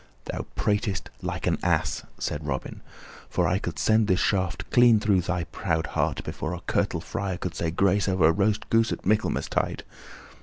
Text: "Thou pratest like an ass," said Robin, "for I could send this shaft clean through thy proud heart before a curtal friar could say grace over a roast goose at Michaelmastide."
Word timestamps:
"Thou 0.25 0.47
pratest 0.55 1.11
like 1.21 1.45
an 1.45 1.59
ass," 1.61 2.01
said 2.17 2.47
Robin, 2.47 2.81
"for 3.29 3.47
I 3.47 3.59
could 3.59 3.77
send 3.77 4.07
this 4.07 4.19
shaft 4.19 4.67
clean 4.71 4.99
through 4.99 5.21
thy 5.21 5.43
proud 5.43 5.85
heart 5.93 6.23
before 6.23 6.55
a 6.55 6.61
curtal 6.61 7.01
friar 7.01 7.37
could 7.37 7.53
say 7.53 7.69
grace 7.69 8.09
over 8.09 8.25
a 8.27 8.31
roast 8.31 8.67
goose 8.71 8.91
at 8.91 9.05
Michaelmastide." 9.05 9.83